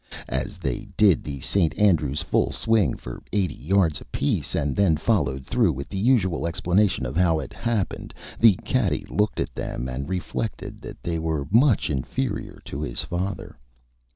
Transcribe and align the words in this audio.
As 0.29 0.57
they 0.57 0.87
did 0.97 1.23
the 1.23 1.41
St. 1.41 1.77
Andrews 1.77 2.23
Full 2.23 2.51
Swing 2.51 2.97
for 2.97 3.21
eighty 3.31 3.53
Yards 3.53 4.01
apiece 4.01 4.55
and 4.55 4.75
then 4.75 4.97
Followed 4.97 5.45
Through 5.45 5.73
with 5.73 5.89
the 5.89 5.99
usual 5.99 6.47
Explanations 6.47 7.05
of 7.05 7.15
how 7.15 7.37
it 7.39 7.53
Happened, 7.53 8.11
the 8.39 8.55
Caddy 8.65 9.05
looked 9.11 9.39
at 9.39 9.53
them 9.53 9.87
and 9.87 10.09
Reflected 10.09 10.79
that 10.81 11.03
they 11.03 11.19
were 11.19 11.45
much 11.51 11.91
inferior 11.91 12.59
to 12.65 12.81
his 12.81 13.03
Father. 13.03 13.59